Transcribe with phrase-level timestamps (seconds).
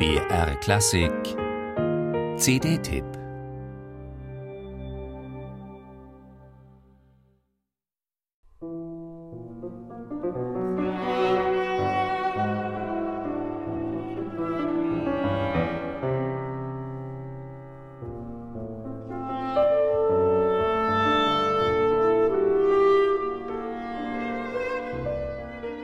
[0.00, 1.12] BR Klassik
[2.38, 3.04] CD-Tipp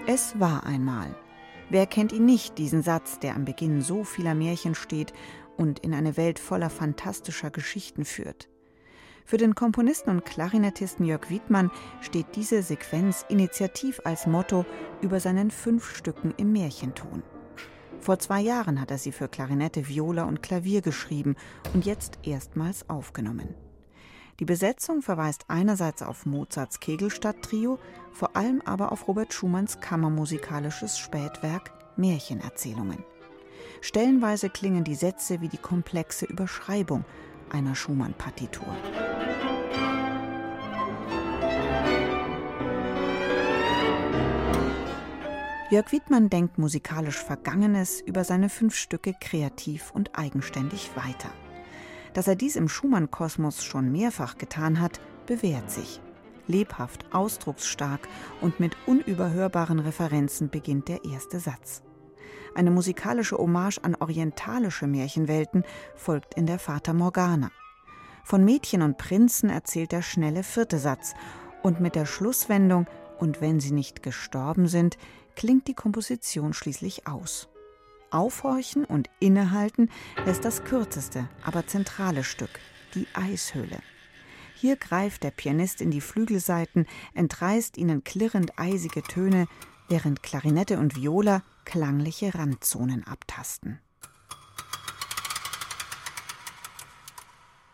[0.06, 1.14] Es war einmal.
[1.68, 5.12] Wer kennt ihn nicht, diesen Satz, der am Beginn so vieler Märchen steht
[5.56, 8.48] und in eine Welt voller fantastischer Geschichten führt?
[9.24, 14.64] Für den Komponisten und Klarinettisten Jörg Wiedmann steht diese Sequenz initiativ als Motto
[15.00, 17.24] über seinen fünf Stücken im Märchenton.
[17.98, 21.34] Vor zwei Jahren hat er sie für Klarinette, Viola und Klavier geschrieben
[21.74, 23.56] und jetzt erstmals aufgenommen.
[24.38, 27.78] Die Besetzung verweist einerseits auf Mozarts Kegelstadt-Trio,
[28.12, 33.02] vor allem aber auf Robert Schumanns kammermusikalisches Spätwerk Märchenerzählungen.
[33.80, 37.04] Stellenweise klingen die Sätze wie die komplexe Überschreibung
[37.50, 38.74] einer Schumann-Partitur.
[45.70, 51.30] Jörg Wiedmann denkt musikalisch Vergangenes über seine fünf Stücke kreativ und eigenständig weiter.
[52.16, 56.00] Dass er dies im Schumann-Kosmos schon mehrfach getan hat, bewährt sich.
[56.46, 58.08] Lebhaft, ausdrucksstark
[58.40, 61.82] und mit unüberhörbaren Referenzen beginnt der erste Satz.
[62.54, 65.62] Eine musikalische Hommage an orientalische Märchenwelten
[65.94, 67.50] folgt in der Fata Morgana.
[68.24, 71.12] Von Mädchen und Prinzen erzählt der schnelle vierte Satz
[71.62, 72.86] und mit der Schlusswendung
[73.18, 74.96] Und wenn sie nicht gestorben sind,
[75.34, 77.50] klingt die Komposition schließlich aus.
[78.16, 79.90] Aufhorchen und innehalten
[80.24, 82.60] lässt das kürzeste, aber zentrale Stück,
[82.94, 83.78] die Eishöhle.
[84.54, 89.48] Hier greift der Pianist in die Flügelsaiten, entreißt ihnen klirrend eisige Töne,
[89.88, 93.80] während Klarinette und Viola klangliche Randzonen abtasten.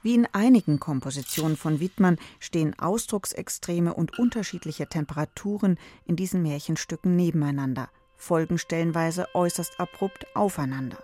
[0.03, 7.89] Wie in einigen Kompositionen von Wittmann stehen Ausdrucksextreme und unterschiedliche Temperaturen in diesen Märchenstücken nebeneinander–
[8.23, 11.03] folgen stellenweise äußerst abrupt aufeinander.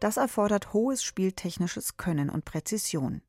[0.00, 3.22] Das erfordert hohes spieltechnisches Können und Präzision,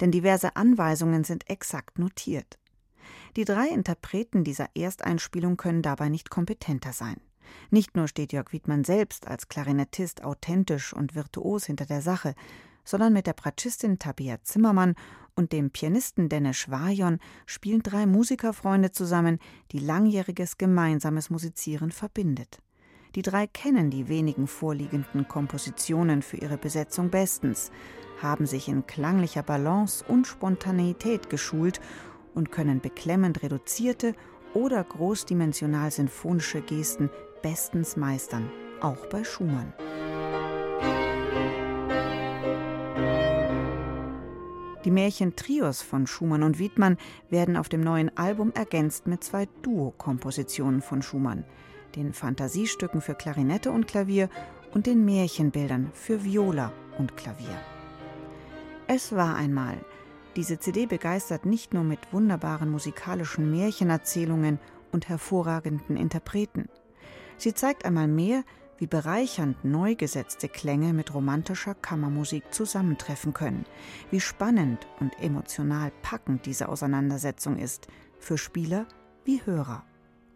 [0.00, 2.58] denn diverse Anweisungen sind exakt notiert.
[3.36, 7.16] Die drei Interpreten dieser Ersteinspielung können dabei nicht kompetenter sein.
[7.70, 12.34] Nicht nur steht Jörg Wiedmann selbst als Klarinettist authentisch und virtuos hinter der Sache,
[12.84, 14.94] sondern mit der Bratschistin Tabea Zimmermann
[15.36, 19.38] und dem Pianisten Dennis Vajon spielen drei Musikerfreunde zusammen,
[19.72, 22.60] die langjähriges gemeinsames Musizieren verbindet.
[23.14, 27.70] Die drei kennen die wenigen vorliegenden Kompositionen für ihre Besetzung bestens,
[28.20, 31.80] haben sich in klanglicher Balance und Spontaneität geschult
[32.34, 34.14] und können beklemmend reduzierte
[34.52, 37.08] oder großdimensional sinfonische Gesten
[37.40, 39.72] bestens meistern, auch bei Schumann.
[44.84, 46.98] Die Märchen-Trios von Schumann und Wiedmann
[47.30, 51.44] werden auf dem neuen Album ergänzt mit zwei Duo-Kompositionen von Schumann,
[51.96, 54.28] den Fantasiestücken für Klarinette und Klavier
[54.72, 57.60] und den Märchenbildern für Viola und Klavier.
[58.86, 59.78] Es war einmal.
[60.36, 64.58] Diese CD begeistert nicht nur mit wunderbaren musikalischen Märchenerzählungen
[64.92, 66.68] und hervorragenden Interpreten.
[67.36, 68.44] Sie zeigt einmal mehr,
[68.78, 73.64] wie bereichernd neu gesetzte Klänge mit romantischer Kammermusik zusammentreffen können,
[74.10, 77.86] wie spannend und emotional packend diese Auseinandersetzung ist,
[78.18, 78.86] für Spieler
[79.24, 79.84] wie Hörer.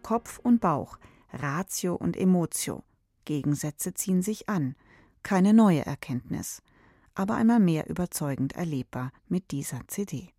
[0.03, 0.99] Kopf und Bauch,
[1.33, 2.85] Ratio und Emotio,
[3.25, 4.75] Gegensätze ziehen sich an,
[5.23, 6.63] keine neue Erkenntnis,
[7.15, 10.33] aber einmal mehr überzeugend erlebbar mit dieser CD.